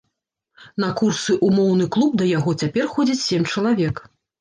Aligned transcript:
На 0.83 0.89
курсы 1.01 1.31
ў 1.45 1.59
моўны 1.59 1.89
клуб 1.99 2.19
да 2.25 2.31
яго 2.33 2.59
цяпер 2.65 2.85
ходзіць 2.97 3.23
сем 3.29 3.51
чалавек. 3.55 4.07